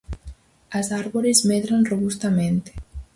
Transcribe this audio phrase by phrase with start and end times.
[0.79, 2.71] As árbores medran robustamente.